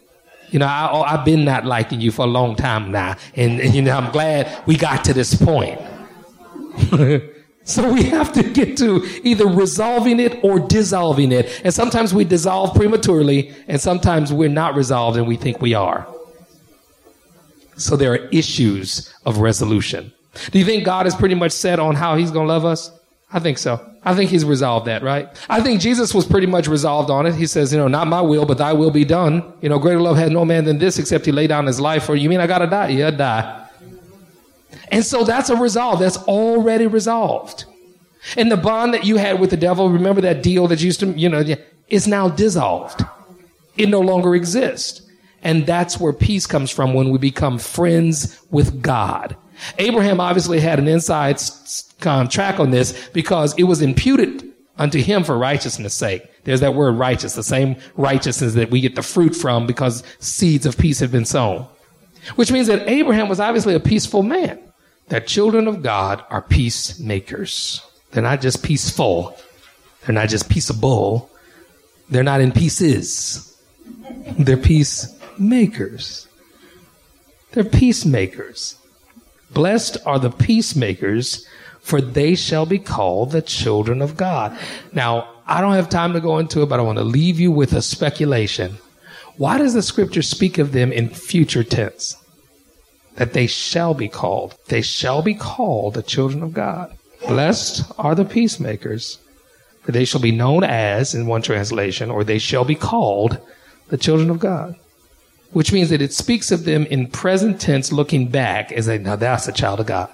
You 0.55 0.61
know, 0.61 0.67
I, 0.67 0.89
oh, 0.93 1.03
have 1.03 1.25
been 1.25 1.45
not 1.45 1.67
liking 1.67 2.01
you 2.01 2.13
for 2.13 2.23
a 2.23 2.29
long 2.29 2.55
time 2.55 2.93
now. 2.93 3.17
And, 3.35 3.59
and, 3.59 3.75
you 3.75 3.83
know, 3.83 3.97
I'm 3.97 4.13
glad 4.13 4.63
we 4.67 4.77
got 4.77 5.03
to 5.07 5.13
this 5.13 5.35
point. 5.35 5.81
so 7.65 7.93
we 7.93 8.05
have 8.05 8.33
to 8.35 8.45
get 8.45 8.79
to 8.79 9.05
either 9.25 9.49
resolving 9.49 10.21
it 10.21 10.45
or 10.45 10.61
dissolving 10.61 11.33
it. 11.33 11.61
And 11.65 11.75
sometimes 11.75 12.15
we 12.15 12.23
dissolve 12.23 12.73
prematurely, 12.77 13.53
and 13.67 13.81
sometimes 13.81 14.33
we're 14.33 14.49
not 14.49 14.77
resolved 14.77 15.19
and 15.19 15.27
we 15.27 15.35
think 15.35 15.61
we 15.61 15.75
are. 15.75 16.07
So 17.77 17.97
there 17.97 18.13
are 18.13 18.29
issues 18.29 19.13
of 19.27 19.39
resolution. 19.39 20.13
Do 20.53 20.61
you 20.61 20.65
think 20.65 20.85
God 20.85 21.09
is 21.09 21.17
pretty 21.17 21.35
much 21.35 21.51
set 21.51 21.81
on 21.81 21.97
how 21.97 22.15
he's 22.15 22.31
going 22.31 22.47
to 22.47 22.53
love 22.53 22.65
us? 22.65 22.93
I 23.33 23.41
think 23.41 23.59
so. 23.59 23.85
I 24.05 24.15
think 24.15 24.31
he's 24.31 24.45
resolved 24.45 24.87
that, 24.87 25.03
right? 25.03 25.29
I 25.49 25.61
think 25.61 25.81
Jesus 25.81 26.15
was 26.15 26.27
pretty 26.27 26.47
much 26.47 26.69
resolved 26.69 27.11
on 27.11 27.27
it. 27.27 27.35
He 27.35 27.47
says, 27.47 27.73
you 27.73 27.79
know, 27.79 27.89
not 27.89 28.07
my 28.07 28.21
will, 28.21 28.45
but 28.45 28.59
thy 28.59 28.73
will 28.73 28.91
be 28.91 29.05
done. 29.05 29.43
You 29.61 29.71
know, 29.71 29.79
greater 29.79 30.01
love 30.01 30.17
has 30.19 30.31
no 30.31 30.45
man 30.45 30.65
than 30.65 30.79
this 30.79 30.99
except 30.99 31.27
he 31.27 31.33
lay 31.33 31.47
down 31.47 31.67
his 31.67 31.81
life 31.81 32.05
for 32.05 32.15
you. 32.15 32.29
mean 32.29 32.41
I 32.41 32.47
gotta 32.47 32.67
die? 32.67 32.89
Yeah, 32.89 33.11
die. 33.11 33.67
And 34.93 35.05
so 35.05 35.25
that's 35.25 35.51
a 35.51 35.57
resolve. 35.57 36.01
That's 36.01 36.19
already 36.19 36.87
resolved. 36.87 37.65
And 38.37 38.51
the 38.51 38.57
bond 38.57 38.95
that 38.95 39.05
you 39.05 39.17
had 39.17 39.41
with 39.41 39.51
the 39.51 39.57
devil, 39.57 39.89
remember 39.89 40.21
that 40.23 40.43
deal 40.43 40.67
that 40.69 40.81
you 40.81 40.87
used 40.87 41.01
to, 41.01 41.07
you 41.13 41.29
know, 41.29 41.45
is 41.89 42.07
now 42.07 42.29
dissolved. 42.29 43.03
It 43.77 43.89
no 43.89 44.01
longer 44.01 44.35
exists. 44.35 45.03
And 45.43 45.67
that's 45.67 46.01
where 46.01 46.13
peace 46.13 46.47
comes 46.47 46.71
from 46.71 46.95
when 46.95 47.11
we 47.11 47.19
become 47.19 47.59
friends 47.59 48.41
with 48.51 48.83
God. 48.83 49.37
Abraham 49.79 50.21
obviously 50.21 50.61
had 50.61 50.79
an 50.79 50.89
inside 50.89 51.41
track 52.31 52.61
on 52.61 52.71
this 52.71 53.09
because 53.13 53.55
it 53.59 53.65
was 53.65 53.81
imputed 53.81 54.51
unto 54.79 55.01
him 55.01 55.25
for 55.25 55.39
righteousness 55.39 55.95
sake. 55.95 56.29
There's 56.45 56.61
that 56.61 56.75
word 56.75 56.93
righteous, 56.93 57.35
the 57.35 57.43
same 57.43 57.77
righteousness 57.97 58.55
that 58.55 58.71
we 58.71 58.81
get 58.81 58.95
the 58.97 59.03
fruit 59.03 59.35
from 59.35 59.67
because 59.67 60.03
seeds 60.19 60.67
of 60.67 60.77
peace 60.77 61.01
have 61.01 61.13
been 61.13 61.25
sown. 61.25 61.67
Which 62.37 62.53
means 62.53 62.67
that 62.69 62.89
Abraham 62.89 63.29
was 63.29 63.41
obviously 63.41 63.75
a 63.75 63.81
peaceful 63.81 64.23
man. 64.23 64.59
That 65.09 65.27
children 65.27 65.69
of 65.69 65.83
God 65.83 66.25
are 66.31 66.43
peacemakers. 66.43 67.83
They're 68.11 68.23
not 68.23 68.41
just 68.41 68.63
peaceful. 68.63 69.37
They're 70.05 70.15
not 70.15 70.29
just 70.29 70.49
peaceable. 70.49 71.31
They're 72.09 72.23
not 72.23 72.41
in 72.41 72.53
pieces. 72.53 73.57
They're 74.39 74.57
peacemakers. 74.57 76.29
They're 77.53 77.65
peacemakers. 77.65 78.77
Blessed 79.55 79.97
are 80.05 80.19
the 80.19 80.31
peacemakers, 80.31 81.47
for 81.81 82.01
they 82.01 82.35
shall 82.35 82.67
be 82.67 82.79
called 82.79 83.31
the 83.31 83.43
children 83.43 84.03
of 84.03 84.17
God. 84.17 84.59
Now, 84.93 85.31
I 85.47 85.61
don't 85.61 85.75
have 85.75 85.89
time 85.89 86.13
to 86.15 86.21
go 86.21 86.39
into 86.39 86.63
it, 86.63 86.69
but 86.69 86.81
I 86.81 86.83
want 86.83 86.99
to 86.99 87.05
leave 87.05 87.39
you 87.39 87.53
with 87.53 87.73
a 87.73 87.83
speculation. 87.83 88.79
Why 89.37 89.59
does 89.59 89.75
the 89.75 89.83
scripture 89.83 90.23
speak 90.23 90.59
of 90.59 90.73
them 90.73 90.93
in 90.93 91.09
future 91.09 91.65
tense? 91.65 92.17
That 93.17 93.33
they 93.33 93.47
shall 93.47 93.95
be 93.95 94.09
called. 94.09 94.57
They 94.69 94.83
shall 94.83 95.23
be 95.23 95.35
called 95.35 95.95
the 95.95 96.03
children 96.03 96.43
of 96.43 96.53
God. 96.53 96.97
Blessed 97.29 97.85
are 97.99 98.15
the 98.15 98.25
peacemakers, 98.25 99.19
for 99.83 99.93
they 99.93 100.05
shall 100.05 100.21
be 100.21 100.33
known 100.33 100.65
as, 100.65 101.15
in 101.15 101.27
one 101.27 101.43
translation, 101.43 102.11
or 102.11 102.25
they 102.25 102.39
shall 102.39 102.65
be 102.65 102.75
called 102.75 103.39
the 103.89 103.99
children 103.99 104.31
of 104.31 104.39
God. 104.39 104.77
Which 105.55 105.73
means 105.73 105.89
that 105.91 106.03
it 106.03 106.13
speaks 106.13 106.53
of 106.53 106.65
them 106.65 106.85
in 106.87 107.07
present 107.07 107.61
tense, 107.61 107.93
looking 107.93 108.29
back 108.29 108.71
as 108.73 108.87
a, 108.89 108.99
now 108.99 109.17
that's 109.17 109.49
a 109.49 109.53
child 109.53 109.81
of 109.81 109.87
God. 109.87 110.11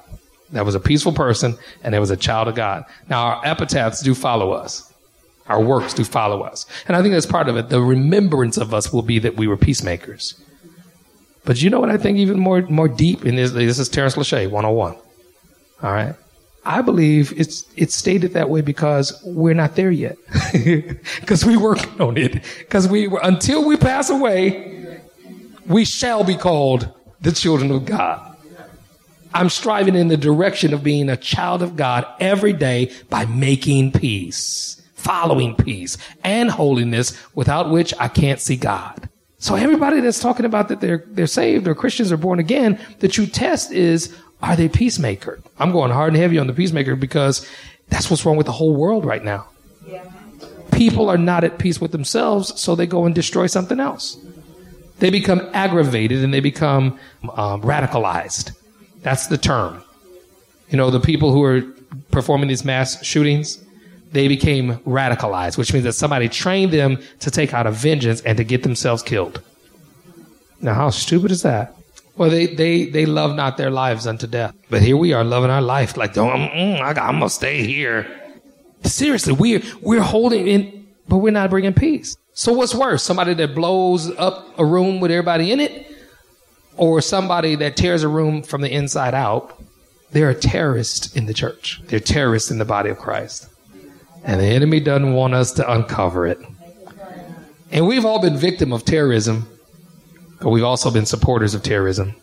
That 0.53 0.65
was 0.65 0.75
a 0.75 0.81
peaceful 0.81 1.13
person 1.13 1.57
and 1.83 1.93
there 1.93 2.01
was 2.01 2.11
a 2.11 2.17
child 2.17 2.49
of 2.49 2.55
God. 2.55 2.85
Now 3.09 3.23
our 3.23 3.45
epitaphs 3.45 4.03
do 4.03 4.15
follow 4.15 4.53
us. 4.53 4.93
Our 5.47 5.61
works 5.61 5.95
do 5.95 6.05
follow 6.05 6.43
us. 6.43 6.67
And 6.87 6.97
I 6.97 7.03
think 7.03 7.13
that's 7.13 7.27
part 7.27 7.49
of 7.49 7.57
it. 7.57 7.71
The 7.71 7.81
remembrance 7.81 8.57
of 8.57 8.73
us 8.73 8.93
will 8.93 9.03
be 9.03 9.19
that 9.19 9.37
we 9.37 9.49
were 9.49 9.57
peacemakers. 9.57 10.41
But 11.45 11.61
you 11.63 11.71
know 11.71 11.81
what 11.81 11.91
I 11.91 11.97
think 11.97 12.19
even 12.19 12.39
more, 12.39 12.63
more 12.63 12.89
deep 12.89 13.25
in 13.25 13.37
this, 13.37 13.51
this 13.53 13.79
is 13.79 13.89
Terence 13.89 14.15
Lachey, 14.15 14.49
101. 14.49 14.95
All 15.83 15.93
right. 15.93 16.15
I 16.65 16.83
believe 16.83 17.33
it's 17.41 17.65
it's 17.75 17.95
stated 17.95 18.35
that 18.35 18.51
way 18.51 18.61
because 18.61 19.19
we're 19.25 19.55
not 19.55 19.77
there 19.77 19.91
yet. 19.91 20.17
Because 21.21 21.45
we 21.45 21.57
working 21.57 22.01
on 22.01 22.17
it. 22.17 22.43
Because 22.59 22.87
we 22.87 23.09
until 23.23 23.65
we 23.65 23.77
pass 23.77 24.11
away, 24.11 24.70
we 25.71 25.85
shall 25.85 26.25
be 26.25 26.37
called 26.37 26.93
the 27.21 27.33
children 27.33 27.71
of 27.71 27.87
God. 27.87 28.37
I'm 29.33 29.49
striving 29.49 29.95
in 29.95 30.09
the 30.09 30.17
direction 30.17 30.75
of 30.75 30.83
being 30.83 31.09
a 31.09 31.17
child 31.17 31.63
of 31.63 31.77
God 31.77 32.05
every 32.19 32.53
day 32.53 32.93
by 33.09 33.27
making 33.27 33.93
peace, 33.93 34.83
following 34.95 35.55
peace 35.55 35.97
and 36.25 36.51
holiness, 36.51 37.17
without 37.37 37.71
which 37.71 37.95
I 38.01 38.09
can't 38.09 38.41
see 38.41 38.57
God. 38.57 39.09
So 39.39 39.55
everybody 39.55 40.01
that's 40.01 40.19
talking 40.19 40.45
about 40.45 40.69
that 40.69 40.81
they're 40.81 41.05
they're 41.07 41.29
saved 41.29 41.69
or 41.69 41.75
Christians 41.77 42.11
are 42.11 42.17
born 42.17 42.41
again, 42.41 42.79
the 42.99 43.09
true 43.09 43.27
test 43.27 43.71
is 43.71 44.15
are 44.43 44.57
they 44.57 44.69
peacemaker? 44.69 45.41
I'm 45.59 45.71
going 45.71 45.93
hard 45.93 46.13
and 46.13 46.21
heavy 46.21 46.39
on 46.39 46.49
the 46.49 46.53
peacemaker 46.53 46.97
because 46.97 47.47
that's 47.89 48.11
what's 48.11 48.27
wrong 48.27 48.37
with 48.37 48.47
the 48.47 48.53
whole 48.53 48.75
world 48.75 49.05
right 49.05 49.23
now. 49.23 49.47
Yeah. 49.87 50.05
People 50.73 51.09
are 51.09 51.19
not 51.19 51.45
at 51.45 51.59
peace 51.59 51.81
with 51.81 51.93
themselves, 51.93 52.61
so 52.61 52.75
they 52.75 52.87
go 52.87 53.05
and 53.05 53.15
destroy 53.15 53.47
something 53.47 53.79
else. 53.79 54.19
They 55.01 55.11
become 55.11 55.41
aggravated 55.53 56.23
and 56.23 56.33
they 56.33 56.41
become 56.41 56.99
um, 57.37 57.63
radicalized. 57.63 58.53
That's 59.03 59.27
the 59.27 59.39
term. 59.39 59.83
You 60.69 60.77
know, 60.77 60.91
the 60.91 61.01
people 61.01 61.33
who 61.33 61.43
are 61.43 61.63
performing 62.11 62.49
these 62.49 62.65
mass 62.65 63.03
shootings, 63.05 63.65
they 64.13 64.29
became 64.29 64.77
radicalized, 64.81 65.59
which 65.59 65.73
means 65.73 65.85
that 65.85 65.95
somebody 65.95 66.29
trained 66.29 66.73
them 66.73 66.99
to 67.21 67.31
take 67.31 67.55
out 67.55 67.67
a 67.67 67.71
vengeance 67.71 68.21
and 68.23 68.37
to 68.39 68.45
get 68.45 68.63
themselves 68.63 69.03
killed. 69.03 69.41
Now, 70.61 70.75
how 70.75 70.91
stupid 70.91 71.31
is 71.31 71.43
that? 71.43 71.75
Well, 72.17 72.29
they, 72.29 72.47
they, 72.47 72.85
they 72.85 73.07
love 73.07 73.35
not 73.35 73.57
their 73.57 73.71
lives 73.71 74.07
unto 74.07 74.27
death. 74.27 74.55
But 74.69 74.83
here 74.83 74.97
we 74.97 75.15
are 75.15 75.25
loving 75.25 75.51
our 75.51 75.63
life 75.63 75.97
like, 75.97 76.13
don't, 76.13 76.31
mm, 76.31 76.81
I, 76.81 76.91
I'm 76.91 77.19
going 77.19 77.21
to 77.21 77.31
stay 77.31 77.65
here. 77.65 78.07
Seriously, 78.85 79.33
we're, 79.33 79.63
we're 79.81 80.03
holding 80.03 80.47
in, 80.47 80.89
but 81.09 81.19
we're 81.19 81.33
not 81.33 81.49
bringing 81.49 81.73
peace. 81.73 82.17
So 82.41 82.55
what's 82.55 82.75
worse? 82.75 83.03
Somebody 83.03 83.35
that 83.35 83.55
blows 83.55 84.11
up 84.17 84.59
a 84.59 84.65
room 84.65 84.99
with 84.99 85.11
everybody 85.11 85.53
in 85.53 85.61
it 85.61 85.95
or 86.79 87.03
somebody 87.03 87.55
that 87.57 87.77
tears 87.77 88.03
a 88.03 88.09
room 88.09 88.43
from 88.43 88.63
the 88.63 88.73
inside 88.73 89.13
out? 89.13 89.63
They're 90.13 90.31
a 90.31 90.35
terrorist 90.35 91.15
in 91.15 91.27
the 91.27 91.35
church. 91.35 91.83
They're 91.89 92.01
terrorists 92.01 92.51
in 92.51 92.57
the 92.57 92.65
body 92.65 92.89
of 92.89 92.97
Christ. 92.97 93.47
And 94.25 94.41
the 94.41 94.47
enemy 94.47 94.81
doesn't 94.81 95.13
want 95.13 95.35
us 95.35 95.53
to 95.53 95.71
uncover 95.71 96.27
it. 96.27 96.39
And 97.73 97.87
we've 97.87 98.07
all 98.07 98.23
been 98.23 98.39
victim 98.39 98.73
of 98.73 98.87
terrorism 98.87 99.47
but 100.41 100.49
we've 100.49 100.65
also 100.65 100.91
been 100.91 101.05
supporters 101.05 101.55
of 101.55 101.63
terrorism. 101.63 102.15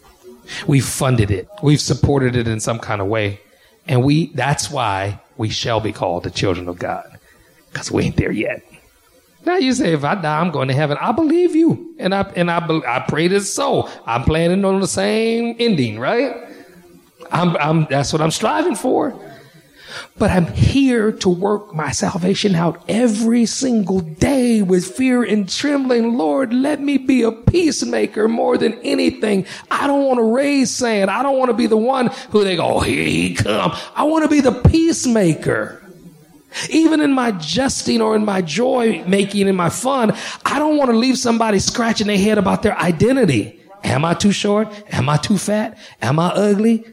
We've 0.65 0.83
funded 0.83 1.29
it. 1.29 1.47
We've 1.61 1.79
supported 1.79 2.35
it 2.35 2.47
in 2.47 2.59
some 2.59 2.79
kind 2.79 3.01
of 3.01 3.05
way. 3.05 3.39
And 3.87 4.03
we, 4.03 4.33
that's 4.33 4.71
why 4.71 5.21
we 5.37 5.49
shall 5.49 5.79
be 5.79 5.91
called 5.93 6.23
the 6.23 6.31
children 6.31 6.67
of 6.67 6.79
God. 6.79 7.19
Because 7.71 7.91
we 7.91 8.05
ain't 8.05 8.17
there 8.17 8.31
yet. 8.31 8.63
Now 9.45 9.57
you 9.57 9.73
say, 9.73 9.93
if 9.93 10.03
I 10.03 10.15
die, 10.15 10.39
I'm 10.39 10.51
going 10.51 10.67
to 10.67 10.73
heaven. 10.73 10.97
I 10.99 11.11
believe 11.11 11.55
you. 11.55 11.95
And 11.99 12.13
I, 12.13 12.21
and 12.35 12.51
I, 12.51 12.57
I 12.87 13.05
pray 13.07 13.27
this 13.27 13.53
so. 13.53 13.89
I'm 14.05 14.23
planning 14.23 14.65
on 14.65 14.81
the 14.81 14.87
same 14.87 15.55
ending, 15.59 15.99
right? 15.99 16.35
I'm, 17.31 17.55
I'm, 17.57 17.87
that's 17.89 18.11
what 18.11 18.21
I'm 18.21 18.31
striving 18.31 18.75
for. 18.75 19.19
But 20.17 20.31
I'm 20.31 20.47
here 20.47 21.11
to 21.11 21.29
work 21.29 21.73
my 21.73 21.91
salvation 21.91 22.55
out 22.55 22.83
every 22.87 23.45
single 23.45 23.99
day 24.01 24.61
with 24.61 24.85
fear 24.95 25.23
and 25.23 25.47
trembling. 25.49 26.17
Lord, 26.17 26.53
let 26.53 26.81
me 26.81 26.97
be 26.97 27.23
a 27.23 27.31
peacemaker 27.31 28.27
more 28.27 28.57
than 28.57 28.73
anything. 28.81 29.45
I 29.71 29.87
don't 29.87 30.05
want 30.05 30.17
to 30.17 30.23
raise 30.23 30.71
sand. 30.71 31.09
I 31.09 31.23
don't 31.23 31.37
want 31.37 31.49
to 31.49 31.55
be 31.55 31.67
the 31.67 31.77
one 31.77 32.07
who 32.31 32.43
they 32.43 32.55
go, 32.55 32.75
oh, 32.75 32.79
here 32.79 33.03
he 33.03 33.33
come. 33.33 33.71
I 33.95 34.03
want 34.03 34.23
to 34.23 34.29
be 34.29 34.41
the 34.41 34.51
peacemaker. 34.51 35.83
Even 36.69 37.01
in 37.01 37.11
my 37.13 37.31
jesting 37.31 38.01
or 38.01 38.15
in 38.15 38.25
my 38.25 38.41
joy 38.41 39.03
making, 39.07 39.47
in 39.47 39.55
my 39.55 39.69
fun, 39.69 40.15
I 40.45 40.59
don't 40.59 40.77
want 40.77 40.91
to 40.91 40.97
leave 40.97 41.17
somebody 41.17 41.59
scratching 41.59 42.07
their 42.07 42.17
head 42.17 42.37
about 42.37 42.63
their 42.63 42.77
identity. 42.77 43.59
Am 43.83 44.05
I 44.05 44.13
too 44.13 44.31
short? 44.31 44.67
Am 44.91 45.09
I 45.09 45.17
too 45.17 45.37
fat? 45.37 45.77
Am 46.01 46.19
I 46.19 46.27
ugly? 46.29 46.85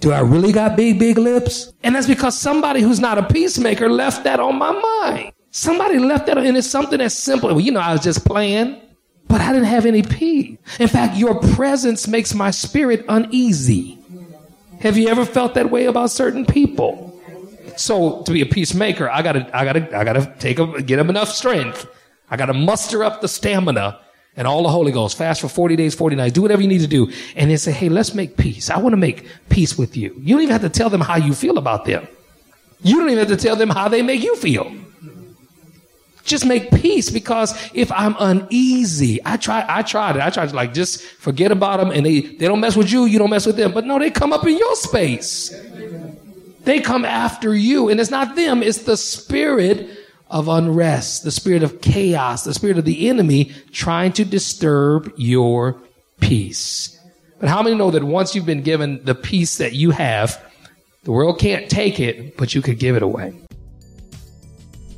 Do 0.00 0.12
I 0.12 0.20
really 0.20 0.52
got 0.52 0.76
big, 0.76 0.98
big 0.98 1.16
lips? 1.16 1.72
And 1.82 1.94
that's 1.94 2.06
because 2.06 2.38
somebody 2.38 2.80
who's 2.82 3.00
not 3.00 3.16
a 3.18 3.22
peacemaker 3.22 3.88
left 3.88 4.24
that 4.24 4.40
on 4.40 4.56
my 4.56 4.72
mind. 4.72 5.32
Somebody 5.50 5.98
left 5.98 6.26
that, 6.26 6.36
and 6.36 6.56
it's 6.56 6.66
something 6.66 6.98
that's 6.98 7.14
simple. 7.14 7.48
Well, 7.48 7.60
you 7.60 7.70
know, 7.70 7.80
I 7.80 7.92
was 7.92 8.02
just 8.02 8.24
playing, 8.26 8.80
but 9.28 9.40
I 9.40 9.52
didn't 9.52 9.68
have 9.68 9.86
any 9.86 10.02
peace. 10.02 10.58
In 10.80 10.88
fact, 10.88 11.16
your 11.16 11.40
presence 11.54 12.08
makes 12.08 12.34
my 12.34 12.50
spirit 12.50 13.04
uneasy. 13.08 13.98
Have 14.80 14.98
you 14.98 15.08
ever 15.08 15.24
felt 15.24 15.54
that 15.54 15.70
way 15.70 15.86
about 15.86 16.10
certain 16.10 16.44
people? 16.44 17.13
So 17.76 18.22
to 18.22 18.32
be 18.32 18.40
a 18.40 18.46
peacemaker, 18.46 19.08
I 19.08 19.22
gotta, 19.22 19.50
I 19.56 19.64
gotta, 19.64 19.96
I 19.96 20.04
gotta 20.04 20.34
take 20.38 20.58
a, 20.58 20.82
get 20.82 20.98
up 20.98 21.08
enough 21.08 21.28
strength. 21.28 21.86
I 22.30 22.36
gotta 22.36 22.54
muster 22.54 23.04
up 23.04 23.20
the 23.20 23.28
stamina 23.28 24.00
and 24.36 24.46
all 24.46 24.62
the 24.62 24.68
Holy 24.68 24.92
Ghost. 24.92 25.16
Fast 25.16 25.40
for 25.40 25.48
40 25.48 25.76
days, 25.76 25.94
40 25.94 26.16
nights. 26.16 26.34
Do 26.34 26.42
whatever 26.42 26.62
you 26.62 26.68
need 26.68 26.80
to 26.80 26.86
do. 26.86 27.10
And 27.36 27.50
then 27.50 27.58
say, 27.58 27.72
hey, 27.72 27.88
let's 27.88 28.14
make 28.14 28.36
peace. 28.36 28.70
I 28.70 28.78
want 28.78 28.92
to 28.92 28.96
make 28.96 29.26
peace 29.48 29.78
with 29.78 29.96
you. 29.96 30.14
You 30.18 30.34
don't 30.34 30.42
even 30.42 30.52
have 30.52 30.62
to 30.62 30.68
tell 30.68 30.90
them 30.90 31.00
how 31.00 31.16
you 31.16 31.34
feel 31.34 31.58
about 31.58 31.84
them. 31.84 32.06
You 32.82 32.96
don't 32.98 33.10
even 33.10 33.26
have 33.26 33.36
to 33.36 33.42
tell 33.42 33.56
them 33.56 33.70
how 33.70 33.88
they 33.88 34.02
make 34.02 34.22
you 34.22 34.36
feel. 34.36 34.72
Just 36.24 36.46
make 36.46 36.70
peace 36.70 37.10
because 37.10 37.54
if 37.74 37.92
I'm 37.92 38.16
uneasy, 38.18 39.20
I 39.26 39.36
try, 39.36 39.64
I 39.68 39.82
tried 39.82 40.16
it. 40.16 40.22
I 40.22 40.30
tried 40.30 40.48
to 40.48 40.56
like 40.56 40.72
just 40.72 41.02
forget 41.02 41.52
about 41.52 41.80
them 41.80 41.90
and 41.90 42.04
they, 42.04 42.20
they 42.20 42.46
don't 42.46 42.60
mess 42.60 42.76
with 42.76 42.90
you, 42.90 43.04
you 43.04 43.18
don't 43.18 43.28
mess 43.28 43.44
with 43.44 43.56
them. 43.56 43.72
But 43.72 43.84
no, 43.84 43.98
they 43.98 44.10
come 44.10 44.32
up 44.32 44.46
in 44.46 44.56
your 44.56 44.74
space. 44.74 45.54
They 46.64 46.80
come 46.80 47.04
after 47.04 47.54
you 47.54 47.88
and 47.88 48.00
it's 48.00 48.10
not 48.10 48.36
them, 48.36 48.62
it's 48.62 48.84
the 48.84 48.96
spirit 48.96 49.88
of 50.30 50.48
unrest, 50.48 51.22
the 51.22 51.30
spirit 51.30 51.62
of 51.62 51.80
chaos, 51.80 52.44
the 52.44 52.54
spirit 52.54 52.78
of 52.78 52.84
the 52.84 53.08
enemy 53.08 53.52
trying 53.70 54.12
to 54.14 54.24
disturb 54.24 55.12
your 55.16 55.80
peace. 56.20 56.98
But 57.38 57.50
how 57.50 57.62
many 57.62 57.76
know 57.76 57.90
that 57.90 58.04
once 58.04 58.34
you've 58.34 58.46
been 58.46 58.62
given 58.62 59.04
the 59.04 59.14
peace 59.14 59.58
that 59.58 59.74
you 59.74 59.90
have, 59.90 60.42
the 61.02 61.12
world 61.12 61.38
can't 61.38 61.68
take 61.68 62.00
it, 62.00 62.36
but 62.38 62.54
you 62.54 62.62
could 62.62 62.78
give 62.78 62.96
it 62.96 63.02
away? 63.02 63.34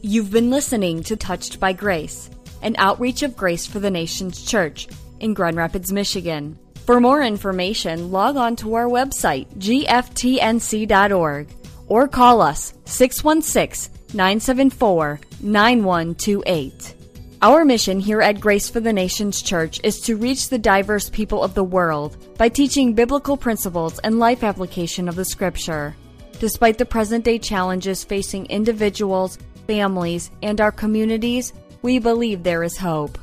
You've 0.03 0.31
been 0.31 0.51
listening 0.51 1.03
to 1.05 1.17
Touched 1.17 1.59
by 1.59 1.73
Grace, 1.73 2.31
an 2.63 2.77
outreach 2.79 3.25
of 3.25 3.37
Grace 3.37 3.67
for 3.67 3.81
the 3.81 3.91
Nations 3.91 4.45
Church 4.45 4.87
in 5.19 5.35
Grand 5.35 5.57
Rapids, 5.57 5.93
Michigan. 5.93 6.57
For 6.87 7.00
more 7.00 7.21
information, 7.21 8.12
log 8.12 8.37
on 8.37 8.55
to 8.57 8.75
our 8.75 8.87
website, 8.87 9.49
gftnc.org, 9.59 11.49
or 11.88 12.07
call 12.07 12.40
us 12.40 12.75
616 12.85 13.93
974 14.14 15.19
9128. 15.40 16.95
Our 17.43 17.64
mission 17.64 17.99
here 17.99 18.23
at 18.23 18.38
Grace 18.38 18.71
for 18.71 18.78
the 18.78 18.93
Nations 18.93 19.43
Church 19.43 19.81
is 19.83 20.00
to 20.02 20.16
reach 20.16 20.49
the 20.49 20.59
diverse 20.59 21.11
people 21.11 21.43
of 21.43 21.55
the 21.55 21.64
world 21.64 22.16
by 22.38 22.49
teaching 22.49 22.95
biblical 22.95 23.37
principles 23.37 23.99
and 24.05 24.21
life 24.21 24.45
application 24.45 25.09
of 25.09 25.16
the 25.16 25.25
Scripture. 25.25 25.97
Despite 26.38 26.78
the 26.78 26.87
present 26.87 27.25
day 27.25 27.40
challenges 27.40 28.05
facing 28.05 28.47
individuals, 28.47 29.38
families, 29.66 30.31
and 30.40 30.61
our 30.61 30.73
communities, 30.73 31.52
we 31.83 31.99
believe 31.99 32.45
there 32.45 32.62
is 32.62 32.76
hope. 32.76 33.19